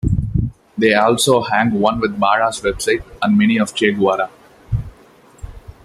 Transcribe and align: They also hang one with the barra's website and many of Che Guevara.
They 0.79 0.95
also 0.95 1.43
hang 1.43 1.73
one 1.73 1.99
with 1.99 2.13
the 2.13 2.17
barra's 2.17 2.59
website 2.61 3.03
and 3.21 3.37
many 3.37 3.57
of 3.59 3.75
Che 3.75 3.91
Guevara. 3.91 4.31